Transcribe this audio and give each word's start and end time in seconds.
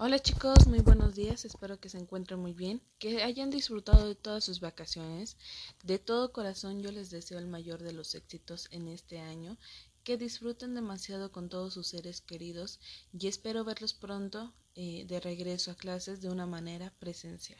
Hola 0.00 0.20
chicos, 0.20 0.68
muy 0.68 0.78
buenos 0.78 1.16
días, 1.16 1.44
espero 1.44 1.80
que 1.80 1.88
se 1.88 1.98
encuentren 1.98 2.38
muy 2.38 2.52
bien, 2.52 2.80
que 3.00 3.24
hayan 3.24 3.50
disfrutado 3.50 4.06
de 4.06 4.14
todas 4.14 4.44
sus 4.44 4.60
vacaciones. 4.60 5.36
De 5.82 5.98
todo 5.98 6.32
corazón 6.32 6.80
yo 6.80 6.92
les 6.92 7.10
deseo 7.10 7.40
el 7.40 7.48
mayor 7.48 7.82
de 7.82 7.92
los 7.92 8.14
éxitos 8.14 8.68
en 8.70 8.86
este 8.86 9.18
año, 9.18 9.58
que 10.04 10.16
disfruten 10.16 10.76
demasiado 10.76 11.32
con 11.32 11.48
todos 11.48 11.74
sus 11.74 11.88
seres 11.88 12.20
queridos 12.20 12.78
y 13.12 13.26
espero 13.26 13.64
verlos 13.64 13.92
pronto 13.92 14.54
eh, 14.76 15.04
de 15.08 15.18
regreso 15.18 15.72
a 15.72 15.74
clases 15.74 16.20
de 16.20 16.28
una 16.28 16.46
manera 16.46 16.94
presencial. 17.00 17.58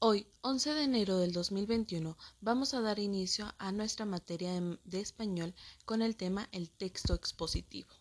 Hoy, 0.00 0.26
11 0.42 0.74
de 0.74 0.82
enero 0.82 1.16
del 1.16 1.32
2021, 1.32 2.18
vamos 2.42 2.74
a 2.74 2.82
dar 2.82 2.98
inicio 2.98 3.54
a 3.56 3.72
nuestra 3.72 4.04
materia 4.04 4.60
de 4.84 5.00
español 5.00 5.54
con 5.86 6.02
el 6.02 6.16
tema 6.16 6.50
el 6.52 6.70
texto 6.70 7.14
expositivo. 7.14 7.97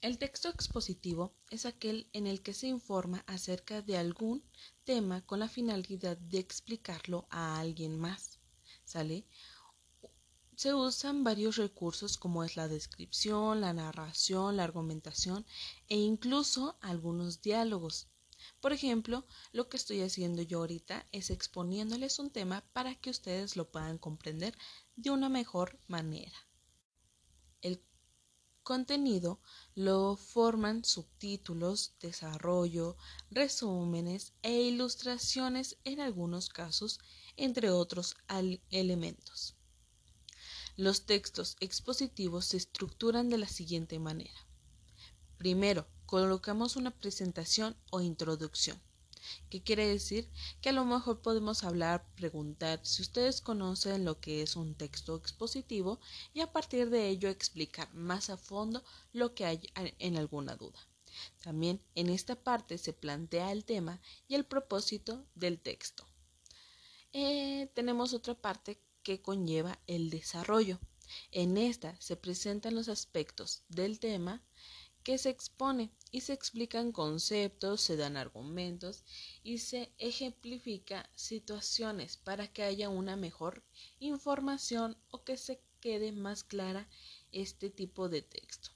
El 0.00 0.16
texto 0.18 0.48
expositivo 0.48 1.34
es 1.50 1.66
aquel 1.66 2.08
en 2.12 2.28
el 2.28 2.40
que 2.40 2.54
se 2.54 2.68
informa 2.68 3.24
acerca 3.26 3.82
de 3.82 3.96
algún 3.96 4.44
tema 4.84 5.26
con 5.26 5.40
la 5.40 5.48
finalidad 5.48 6.16
de 6.16 6.38
explicarlo 6.38 7.26
a 7.30 7.58
alguien 7.58 7.98
más. 7.98 8.38
¿Sale? 8.84 9.26
Se 10.54 10.72
usan 10.72 11.24
varios 11.24 11.56
recursos 11.56 12.16
como 12.16 12.44
es 12.44 12.56
la 12.56 12.68
descripción, 12.68 13.60
la 13.60 13.72
narración, 13.72 14.56
la 14.56 14.64
argumentación 14.64 15.44
e 15.88 15.96
incluso 15.96 16.78
algunos 16.80 17.42
diálogos. 17.42 18.06
Por 18.60 18.72
ejemplo, 18.72 19.26
lo 19.50 19.68
que 19.68 19.76
estoy 19.76 20.02
haciendo 20.02 20.42
yo 20.42 20.60
ahorita 20.60 21.08
es 21.10 21.30
exponiéndoles 21.30 22.20
un 22.20 22.30
tema 22.30 22.64
para 22.72 22.94
que 22.94 23.10
ustedes 23.10 23.56
lo 23.56 23.68
puedan 23.72 23.98
comprender 23.98 24.56
de 24.94 25.10
una 25.10 25.28
mejor 25.28 25.80
manera. 25.88 26.38
El 27.62 27.82
contenido 28.68 29.40
lo 29.74 30.14
forman 30.14 30.84
subtítulos, 30.84 31.94
desarrollo, 32.00 32.98
resúmenes 33.30 34.34
e 34.42 34.60
ilustraciones 34.60 35.78
en 35.84 36.02
algunos 36.02 36.50
casos, 36.50 37.00
entre 37.38 37.70
otros 37.70 38.14
elementos. 38.68 39.56
Los 40.76 41.06
textos 41.06 41.56
expositivos 41.60 42.44
se 42.44 42.58
estructuran 42.58 43.30
de 43.30 43.38
la 43.38 43.48
siguiente 43.48 43.98
manera. 43.98 44.46
Primero, 45.38 45.88
colocamos 46.04 46.76
una 46.76 46.90
presentación 46.90 47.74
o 47.90 48.02
introducción. 48.02 48.78
¿Qué 49.50 49.62
quiere 49.62 49.86
decir? 49.86 50.30
Que 50.60 50.70
a 50.70 50.72
lo 50.72 50.84
mejor 50.84 51.20
podemos 51.20 51.64
hablar, 51.64 52.06
preguntar 52.14 52.80
si 52.82 53.02
ustedes 53.02 53.40
conocen 53.40 54.04
lo 54.04 54.20
que 54.20 54.42
es 54.42 54.56
un 54.56 54.74
texto 54.74 55.16
expositivo 55.16 56.00
y 56.34 56.40
a 56.40 56.52
partir 56.52 56.90
de 56.90 57.08
ello 57.08 57.28
explicar 57.28 57.92
más 57.94 58.30
a 58.30 58.36
fondo 58.36 58.82
lo 59.12 59.34
que 59.34 59.44
hay 59.44 59.60
en 59.98 60.16
alguna 60.16 60.56
duda. 60.56 60.78
También 61.42 61.80
en 61.94 62.10
esta 62.10 62.36
parte 62.36 62.78
se 62.78 62.92
plantea 62.92 63.52
el 63.52 63.64
tema 63.64 64.00
y 64.28 64.34
el 64.34 64.44
propósito 64.44 65.26
del 65.34 65.58
texto. 65.58 66.06
Eh, 67.12 67.70
tenemos 67.74 68.12
otra 68.12 68.34
parte 68.34 68.80
que 69.02 69.22
conlleva 69.22 69.78
el 69.86 70.10
desarrollo. 70.10 70.78
En 71.32 71.56
esta 71.56 71.98
se 72.00 72.16
presentan 72.16 72.74
los 72.74 72.88
aspectos 72.88 73.62
del 73.68 73.98
tema 73.98 74.42
que 75.08 75.16
se 75.16 75.30
expone 75.30 75.90
y 76.10 76.20
se 76.20 76.34
explican 76.34 76.92
conceptos, 76.92 77.80
se 77.80 77.96
dan 77.96 78.18
argumentos 78.18 79.04
y 79.42 79.56
se 79.56 79.90
ejemplifica 79.96 81.08
situaciones 81.14 82.18
para 82.18 82.46
que 82.46 82.62
haya 82.62 82.90
una 82.90 83.16
mejor 83.16 83.64
información 84.00 84.98
o 85.10 85.24
que 85.24 85.38
se 85.38 85.62
quede 85.80 86.12
más 86.12 86.44
clara 86.44 86.90
este 87.32 87.70
tipo 87.70 88.10
de 88.10 88.20
texto. 88.20 88.68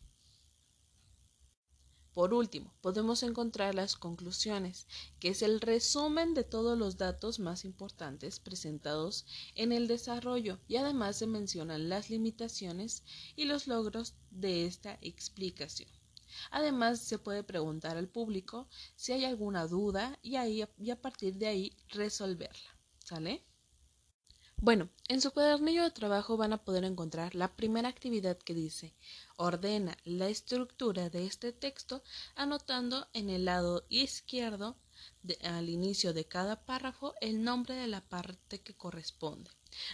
Por 2.15 2.33
último, 2.33 2.73
podemos 2.81 3.23
encontrar 3.23 3.75
las 3.75 3.95
conclusiones, 3.95 4.87
que 5.21 5.29
es 5.29 5.43
el 5.43 5.61
resumen 5.61 6.33
de 6.33 6.45
todos 6.45 6.79
los 6.79 6.97
datos 6.97 7.41
más 7.41 7.67
importantes 7.67 8.41
presentados 8.41 9.27
en 9.55 9.71
el 9.71 9.87
desarrollo 9.87 10.61
y 10.67 10.77
además 10.77 11.19
se 11.19 11.27
mencionan 11.27 11.91
las 11.91 12.09
limitaciones 12.09 13.03
y 13.37 13.45
los 13.45 13.67
logros 13.67 14.15
de 14.31 14.65
esta 14.65 14.97
explicación. 15.03 15.91
Además, 16.51 17.01
se 17.01 17.19
puede 17.19 17.43
preguntar 17.43 17.97
al 17.97 18.09
público 18.09 18.69
si 18.97 19.13
hay 19.13 19.25
alguna 19.25 19.67
duda 19.67 20.19
y, 20.23 20.37
ahí, 20.37 20.65
y 20.79 20.91
a 20.91 21.01
partir 21.01 21.35
de 21.37 21.47
ahí 21.47 21.77
resolverla. 21.89 22.79
¿Sale? 23.05 23.45
Bueno, 24.65 24.91
en 25.09 25.21
su 25.21 25.33
cuadernillo 25.33 25.83
de 25.83 25.91
trabajo 25.91 26.37
van 26.37 26.53
a 26.53 26.65
poder 26.65 26.85
encontrar 26.85 27.35
la 27.35 27.57
primera 27.57 27.89
actividad 27.89 28.39
que 28.39 28.55
dice 28.55 28.95
ordena 29.37 29.99
la 30.05 30.29
estructura 30.29 31.11
de 31.11 31.27
este 31.27 31.53
texto 31.53 32.05
anotando 32.37 33.09
en 33.13 33.29
el 33.29 33.47
lado 33.47 33.85
izquierdo 33.89 34.77
al 35.43 35.69
inicio 35.69 36.13
de 36.13 36.27
cada 36.27 36.65
párrafo 36.65 37.13
el 37.21 37.43
nombre 37.43 37.75
de 37.75 37.89
la 37.89 38.03
parte 38.03 38.61
que 38.61 38.77
corresponde. 38.77 39.51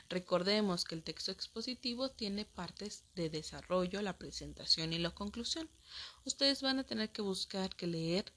Recordemos 0.09 0.85
que 0.85 0.95
el 0.95 1.03
texto 1.03 1.31
expositivo 1.31 2.11
tiene 2.11 2.45
partes 2.45 3.05
de 3.15 3.31
desarrollo, 3.31 4.03
la 4.03 4.19
presentación 4.19 4.93
y 4.93 4.99
la 4.99 5.11
conclusión. 5.11 5.69
Ustedes 6.25 6.63
van 6.63 6.79
a 6.79 6.85
tener 6.85 7.11
que 7.11 7.23
buscar 7.23 7.75
que 7.77 7.87
leer 7.87 8.33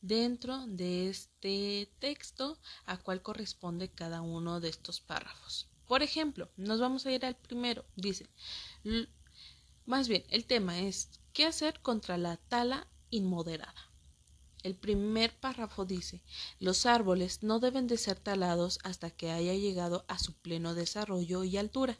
dentro 0.00 0.66
de 0.66 1.08
este 1.08 1.90
texto 1.98 2.58
a 2.84 2.98
cuál 2.98 3.22
corresponde 3.22 3.88
cada 3.88 4.20
uno 4.20 4.60
de 4.60 4.68
estos 4.68 5.00
párrafos. 5.00 5.68
Por 5.86 6.02
ejemplo, 6.02 6.50
nos 6.56 6.80
vamos 6.80 7.06
a 7.06 7.12
ir 7.12 7.24
al 7.24 7.36
primero. 7.36 7.84
Dice, 7.96 8.26
más 9.86 10.08
bien, 10.08 10.24
el 10.30 10.44
tema 10.46 10.78
es 10.80 11.08
¿qué 11.32 11.46
hacer 11.46 11.80
contra 11.80 12.16
la 12.16 12.36
tala 12.36 12.86
inmoderada? 13.10 13.93
El 14.64 14.76
primer 14.76 15.38
párrafo 15.38 15.84
dice, 15.84 16.22
los 16.58 16.86
árboles 16.86 17.42
no 17.42 17.60
deben 17.60 17.86
de 17.86 17.98
ser 17.98 18.18
talados 18.18 18.78
hasta 18.82 19.10
que 19.10 19.30
haya 19.30 19.52
llegado 19.52 20.06
a 20.08 20.18
su 20.18 20.32
pleno 20.32 20.74
desarrollo 20.74 21.44
y 21.44 21.58
altura. 21.58 21.98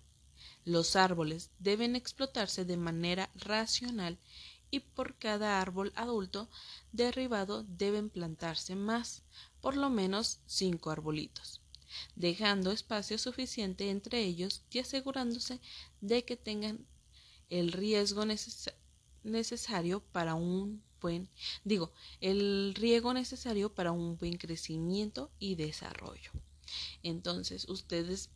Los 0.65 0.97
árboles 0.97 1.51
deben 1.59 1.95
explotarse 1.95 2.65
de 2.65 2.79
manera 2.79 3.31
racional 3.35 4.19
y 4.71 4.81
por 4.81 5.19
cada 5.19 5.61
árbol 5.61 5.93
adulto 5.95 6.49
derribado 6.91 7.65
deben 7.65 8.09
plantarse 8.09 8.77
más, 8.77 9.25
por 9.61 9.77
lo 9.77 9.91
menos 9.91 10.41
cinco 10.47 10.89
arbolitos, 10.89 11.61
dejando 12.17 12.71
espacio 12.73 13.19
suficiente 13.19 13.91
entre 13.91 14.23
ellos 14.23 14.63
y 14.71 14.79
asegurándose 14.79 15.61
de 16.01 16.25
que 16.25 16.39
tengan 16.39 16.87
el 17.51 17.73
riesgo 17.73 18.25
necesario 19.23 20.03
para 20.13 20.35
un 20.35 20.83
digo, 21.65 21.93
el 22.21 22.75
riego 22.75 23.13
necesario 23.15 23.75
para 23.75 23.93
un 23.93 24.17
buen 24.17 24.37
crecimiento 24.37 25.31
y 25.39 25.55
desarrollo. 25.55 26.31
Entonces, 27.03 27.69
ustedes 27.69 28.31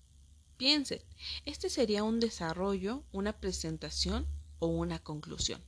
piensen, 0.57 1.03
¿este 1.45 1.71
sería 1.71 2.05
un 2.05 2.21
desarrollo, 2.21 3.05
una 3.13 3.39
presentación 3.41 4.27
o 4.59 4.67
una 4.67 4.99
conclusión? 4.99 5.63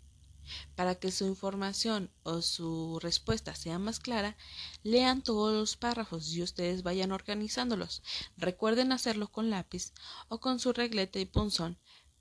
Para 0.75 0.97
que 0.97 1.13
su 1.13 1.27
información 1.27 2.11
o 2.25 2.43
su 2.43 2.99
respuesta 3.01 3.55
sea 3.55 3.79
más 3.79 4.01
clara, 4.01 4.37
lean 4.83 5.23
todos 5.23 5.55
los 5.55 5.77
párrafos 5.77 6.33
y 6.35 6.43
ustedes 6.43 6.83
vayan 6.83 7.13
organizándolos. 7.13 8.03
Recuerden 8.37 8.91
hacerlo 8.91 9.29
con 9.29 9.51
lápiz 9.51 9.93
o 10.29 10.41
con 10.41 10.59
su 10.59 10.73
regleta 10.73 11.21
y 11.21 11.25
punzón, 11.25 11.79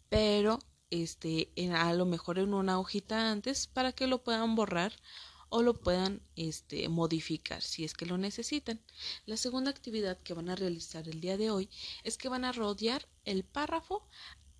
pero 0.09 0.59
este, 0.89 1.49
en, 1.55 1.73
a 1.73 1.93
lo 1.93 2.05
mejor 2.05 2.39
en 2.39 2.53
una 2.53 2.79
hojita 2.79 3.31
antes 3.31 3.67
para 3.67 3.91
que 3.91 4.07
lo 4.07 4.23
puedan 4.23 4.55
borrar 4.55 4.93
o 5.49 5.61
lo 5.61 5.79
puedan 5.79 6.21
este, 6.35 6.89
modificar 6.89 7.61
si 7.61 7.83
es 7.83 7.93
que 7.93 8.05
lo 8.05 8.17
necesitan. 8.17 8.79
La 9.25 9.37
segunda 9.37 9.71
actividad 9.71 10.17
que 10.19 10.33
van 10.33 10.49
a 10.49 10.55
realizar 10.55 11.07
el 11.07 11.21
día 11.21 11.37
de 11.37 11.51
hoy 11.51 11.69
es 12.03 12.17
que 12.17 12.29
van 12.29 12.45
a 12.45 12.51
rodear 12.51 13.07
el 13.25 13.43
párrafo 13.43 14.07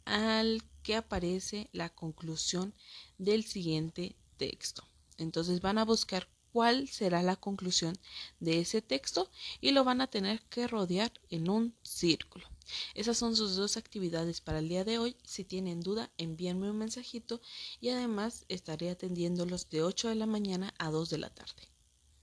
al 0.06 0.64
que 0.84 0.96
aparece 0.96 1.70
la 1.72 1.90
conclusión 1.90 2.74
del 3.18 3.46
siguiente 3.46 4.16
texto. 4.38 4.84
Entonces 5.18 5.62
van 5.62 5.78
a 5.78 5.86
buscar 5.86 6.28
cuál 6.52 6.88
será 6.88 7.22
la 7.22 7.36
conclusión 7.36 7.96
de 8.40 8.60
ese 8.60 8.82
texto 8.82 9.30
y 9.62 9.72
lo 9.72 9.84
van 9.84 10.02
a 10.02 10.08
tener 10.08 10.42
que 10.50 10.68
rodear 10.68 11.12
en 11.30 11.50
un 11.50 11.76
círculo. 11.84 12.48
Esas 12.94 13.18
son 13.18 13.36
sus 13.36 13.56
dos 13.56 13.78
actividades 13.78 14.42
para 14.42 14.60
el 14.60 14.70
día 14.70 14.84
de 14.84 14.98
hoy. 14.98 15.16
Si 15.24 15.44
tienen 15.44 15.82
duda, 15.82 16.12
envíenme 16.18 16.70
un 16.70 16.78
mensajito 16.78 17.42
y 17.80 17.90
además 17.90 18.46
estaré 18.48 18.90
atendiéndolos 18.90 19.70
de 19.70 19.84
8 19.84 20.10
de 20.10 20.16
la 20.16 20.26
mañana 20.26 20.74
a 20.78 20.92
2 20.92 21.10
de 21.10 21.18
la 21.18 21.30
tarde. 21.30 21.79